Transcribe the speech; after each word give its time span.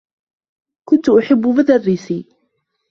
كنت 0.85 1.09
أحبّ 1.09 1.47
مدرّسّيّ. 1.47 2.25